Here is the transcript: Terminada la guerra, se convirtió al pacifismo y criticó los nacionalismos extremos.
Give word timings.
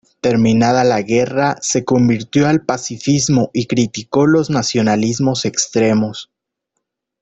Terminada 0.19 0.83
la 0.83 1.03
guerra, 1.03 1.57
se 1.61 1.85
convirtió 1.85 2.47
al 2.47 2.61
pacifismo 2.65 3.51
y 3.53 3.67
criticó 3.67 4.25
los 4.25 4.49
nacionalismos 4.49 5.45
extremos. 5.45 6.31